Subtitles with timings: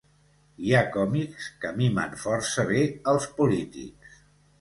[0.67, 2.81] Hi ha còmics que mimen força bé
[3.13, 4.17] els polítics.